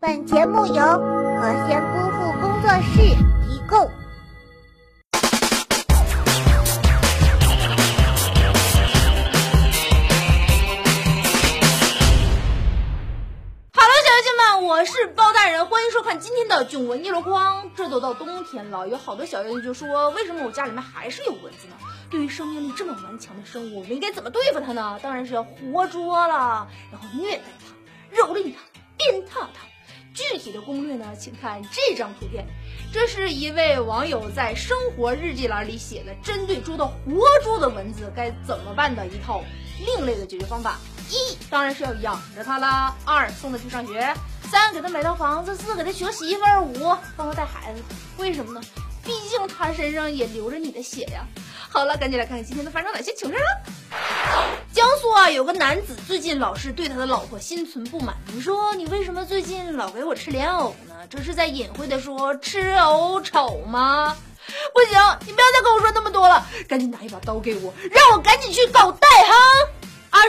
[0.00, 3.02] 本节目由和仙姑父工作室
[3.46, 3.86] 提供。
[14.62, 17.70] 我是包大人，欢迎收看今天的囧闻一箩筐。
[17.76, 21.74] 这都到冬天了，有好多小友就说，为什么我家里面还是有蚊子呢？
[22.08, 24.98] 对于生命力这么顽强的生物，我们应该怎么对付它呢？
[25.02, 27.42] 当然是要活捉了，然后虐待
[28.10, 28.58] 它，蹂躏它，
[28.96, 29.69] 鞭挞它。
[30.14, 32.44] 具体的攻略呢，请看这张图片。
[32.92, 39.42] 这是一位网友在生活日记栏里写的，针对捉到活猪的蚊子该怎么办的一套
[39.84, 40.78] 另类的解决方法。
[41.08, 44.14] 一，当然是要养着它啦；二，送它去上学。
[44.50, 47.80] 三给他买套房子，四给他娶媳妇儿，五帮他带孩子。
[48.18, 48.60] 为什么呢？
[49.04, 51.24] 毕竟他身上也流着你的血呀。
[51.68, 54.59] 好了，赶紧来看看今天都发生哪些糗事了。
[54.72, 58.16] 江苏啊，有个男子最近老是对他的老婆心存不满。
[58.32, 60.94] 你说你为什么最近老给我吃莲藕呢？
[61.08, 64.16] 这是在隐晦的说吃藕丑吗？
[64.72, 69.08] 不行，你不要再跟我说那么多了，赶紧拿一把刀给我，让我赶紧去搞代。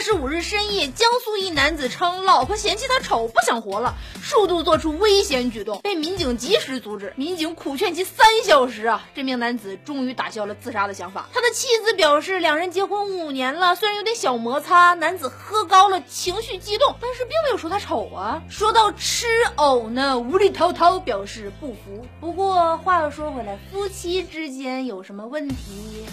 [0.01, 7.13] 十五日深夜，江苏一男子称老婆嫌弃他丑，不想活了，数度做出危险举动，被民警及时阻止。
[7.15, 11.29] 民警苦劝其三小时啊，这名男子终于打消了自杀的想法。
[11.31, 18.41] 他的妻子表示，两人结婚五年了，虽然有点小摩擦，男子喝高了，情绪激动，但是并没有说他丑啊。
[18.49, 22.05] 说到吃藕呢，无力滔滔表示不服。
[22.19, 26.05] 不过话又说回来，夫妻之间有什么问题，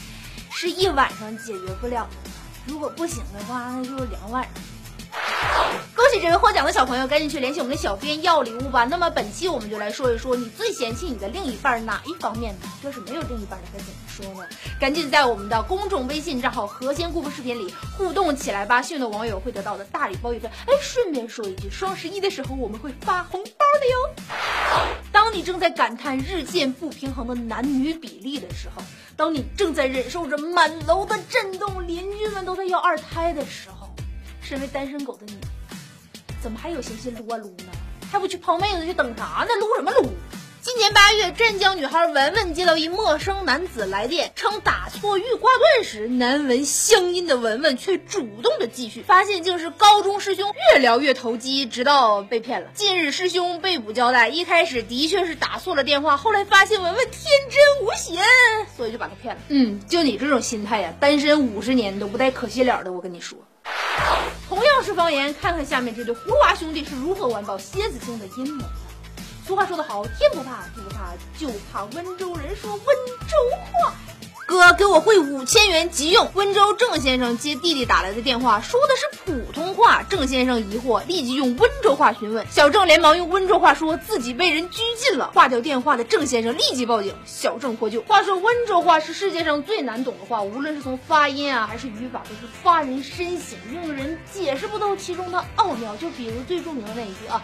[0.51, 2.31] 是一晚上解决不了的。
[2.69, 4.47] 如果不行的话，那就两万。
[6.21, 8.85] 这位获奖的小朋友，赶紧去联系我们的小编要礼物吧。
[8.85, 12.69] 那么本期我们就来说一说，你最嫌弃你的另一半哪一方面呢？
[12.83, 14.49] 要是没有另一半的该怎么说呢？
[14.81, 20.51] 赶紧在我们的公众微信账号“何仙姑父视频”里互动起来吧，幸运的网友会得到的大礼包一份。
[20.67, 24.25] 哎，顺便说一句，双十一的时候我们会发红包的哟。
[25.13, 28.83] 当你正在感叹日渐不平衡的男女比例的时候。
[29.17, 33.89] 当你正在忍受着满楼的震动，邻居们都在要二胎的时候，
[34.41, 35.37] 身为单身狗的你，
[36.41, 37.73] 怎么还有闲心撸啊撸呢？
[38.11, 39.49] 还不去泡妹子去等啥呢？
[39.61, 40.09] 撸什么撸？
[40.61, 52.69] 今年八月，镇江女孩文文接到一陌生男子来电，称打错玉挂断时，难闻乡音的文文却主动的继续，发现竟是高中师兄，越聊越投机，直到被骗了。
[52.75, 58.21] 近日师兄被捕交代，一开始的确是打错了电话，后来发现文文天真无邪，
[58.77, 59.41] 所以就把他骗了。
[59.49, 62.93] 嗯，就你这种心态呀，单身五十年都不带可惜了的。
[62.93, 63.39] 我跟你说，
[64.59, 68.65] 同样是方言，看看下面这对葫芦娃兄弟是如何完爆蝎子精的阴谋。
[69.47, 73.37] 俗话说得好，天不怕地不怕，就怕温州人说温州
[73.73, 73.95] 话。
[74.49, 76.31] 哥，给我汇五千元急用。
[76.33, 80.03] 温州郑先生接弟弟打来的电话，说的是普通话。
[80.05, 82.47] 郑先生疑惑，立即用温州话询问。
[82.51, 85.33] 小郑连忙用温州话说自己被人拘禁了。
[85.35, 88.01] 挂掉电话的郑先生立即报警，小郑获救。
[88.01, 95.95] 话说温州话是世界上最难懂的话，无论是从发音啊还是语法，都是发人深省，令人解释不透其中的奥妙。
[95.97, 97.43] 就比如最著名的那一句啊。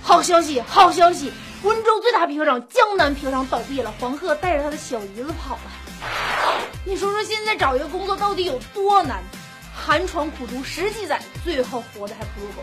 [0.00, 1.30] 好消息，好消息！
[1.64, 5.60] 温州最大皮革厂江南皮革厂倒闭了，黄鹤带着他的小姨子跑了。
[6.88, 9.20] 你说说，现在找一个工作到底有多难？
[9.74, 12.62] 寒窗苦读十几载，最后活的还不如狗。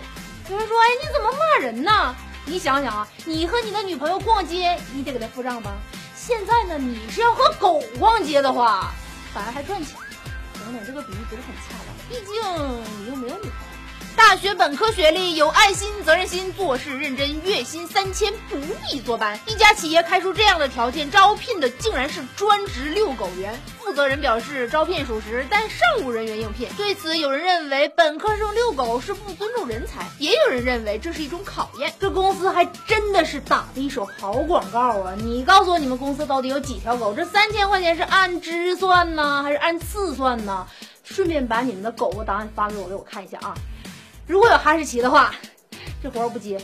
[0.50, 2.16] 有人说，哎，你怎么骂人呢？
[2.46, 5.74] 你想想啊，你和你的女朋友逛街，你得给她付账吧？
[6.16, 8.94] 现在呢，你是要和狗逛街的话，
[9.34, 9.98] 反而还赚钱。
[10.54, 12.93] 等等，这个比喻不是很恰当，毕竟。
[14.34, 18.58] 大学本科学历，有爱心、责任心，做事认真，月薪三千，不
[18.90, 19.40] 必坐班。
[19.46, 23.62] 一家企业开出这样的条件，招聘的竟然是专职遛狗员。
[23.78, 26.68] 负责人表示，招聘属实，但尚无人员应聘。
[26.76, 31.94] 对此，有人认为本科生遛狗是不尊重人才，也有人认为这是一种考验。
[32.00, 35.14] 这公司还真的是打了一手好广告啊！
[35.16, 37.14] 你告诉我，你们公司到底有几条狗？
[37.14, 40.66] 这三千块钱是按只算呢，还是按次算呢？
[41.04, 43.54] 顺便把你们的狗狗档案发给我，给我看一下啊！
[44.26, 45.36] 如果有哈士奇的话，
[46.02, 46.58] 这活儿不接。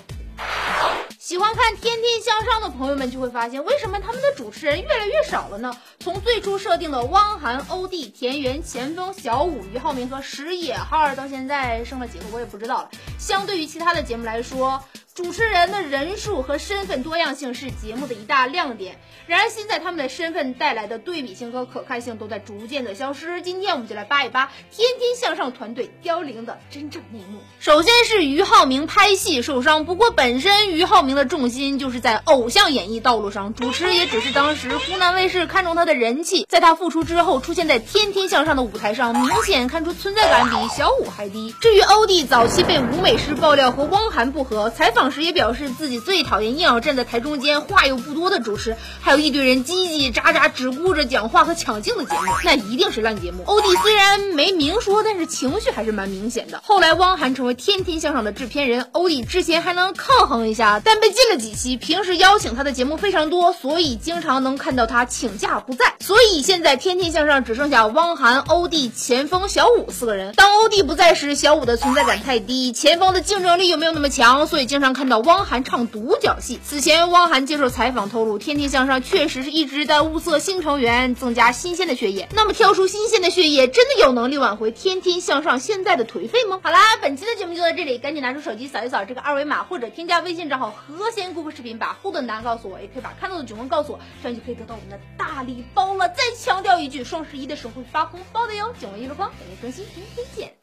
[1.19, 5.75] 喜欢看《天天向上》的朋友们就会发现，为什么他们的主持人越来越少了呢？
[5.99, 12.89] 从最初设定的汪涵、欧弟、田园、钱枫、小五、俞灏明和石野浩二，到现在剩了几个我也不知道了。
[13.19, 14.81] 相对于其他的节目来说。
[15.21, 18.97] 主持人的人数和身份多样性是节目的一大亮点。
[19.27, 23.41] 然而，现在他们的身份带来的对比性和可看性都在逐渐的消失。
[23.41, 27.41] 今天我们就来扒一扒《天天向上》团队凋零的真正内幕。
[27.59, 36.45] 首先是俞灏明拍戏受伤，不过本身俞灏明的重心就是在偶像演艺道路上，主持也只是当时湖南卫视看中他的人气。
[36.47, 41.53] 在他复出之后，出现在《天天向上》的舞台上，明显看出存在感比小五还低。
[41.59, 45.08] 至于欧弟早期被舞美师爆料和汪涵不和，采访。
[45.09, 53.41] 同时也表示自己最讨厌硬要站在台中间、话又不多的主持，还有一堆人叽叽喳喳只顾着讲话和抢镜的节目，那一定是烂节目。
[53.47, 56.61] 欧弟虽然没明说，但是情绪还是蛮明显的。
[56.63, 61.75] 后来汪涵成为《天天向上》的制片人，欧弟之前还能抗衡一下，但被禁了几期。
[61.75, 65.95] 平时邀请他的节目非常多，所以经常能看到他请假不在。
[66.01, 70.35] 所以现在《天天向上》只剩下汪涵、欧弟、前锋小五四个人。
[70.35, 76.59] 当欧弟不在时，小五的存在感太低，前锋的竞争力又没有那么强，所以经常看到汪涵唱独角戏。
[76.61, 82.27] 此前，汪涵接受采访透露，《天天向上》确实是一直在物色新成员，增加新鲜的血液。
[82.33, 86.59] 那么，挑出新鲜的血液，真的有能力挽回《天天向上》现在的颓废吗？
[86.61, 96.09] 好啦，本期的节目就到这里，赶紧拿出手机扫一扫这个二维码，或者添加微信账号“和弦姑父视频”，把互动答案告诉我，也可以把看到的囧文告诉我，这样就可以得到我们的大礼包了。
[96.09, 98.73] 再强调一句，双十一的时候会发红包的哟！
[98.77, 100.53] 囧文一箩筐，每天更新，明天见。